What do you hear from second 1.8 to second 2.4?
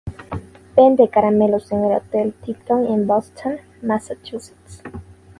el Hotel